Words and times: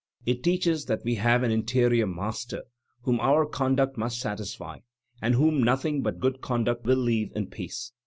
It 0.25 0.41
teaches 0.41 0.85
that 0.85 1.03
we 1.05 1.13
have 1.21 1.43
an 1.43 1.51
interior 1.51 2.07
Master 2.07 2.63
whom 3.03 3.19
our 3.19 3.45
conduct 3.45 3.97
must 3.97 4.19
satisfy 4.19 4.79
and 5.21 5.35
whom 5.35 5.61
nothing 5.61 6.01
but 6.01 6.17
good 6.17 6.41
conduct 6.41 6.85
will 6.85 6.97
leave 6.97 7.31
in 7.35 7.45
peace. 7.51 7.91